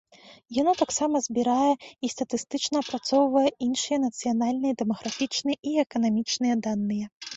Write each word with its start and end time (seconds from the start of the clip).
Яно 0.59 0.71
таксама 0.81 1.19
збірае 1.27 1.73
і 2.07 2.09
статыстычна 2.13 2.75
апрацоўвае 2.85 3.45
іншыя 3.67 3.97
нацыянальныя 4.07 4.73
дэмаграфічныя 4.81 5.55
і 5.73 5.75
эканамічныя 5.85 6.55
даныя. 6.71 7.05